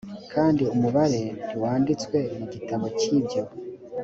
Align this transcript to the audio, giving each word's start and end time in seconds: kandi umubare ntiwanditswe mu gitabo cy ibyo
kandi 0.33 0.63
umubare 0.75 1.21
ntiwanditswe 1.45 2.17
mu 2.37 2.45
gitabo 2.53 2.85
cy 2.99 3.05
ibyo 3.17 3.43